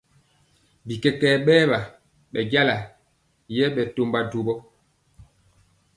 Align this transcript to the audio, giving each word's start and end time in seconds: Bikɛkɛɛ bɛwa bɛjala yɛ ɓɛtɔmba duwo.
Bikɛkɛɛ 0.85 1.35
bɛwa 1.45 1.79
bɛjala 2.33 2.77
yɛ 3.55 3.65
ɓɛtɔmba 3.75 4.19
duwo. 4.31 4.53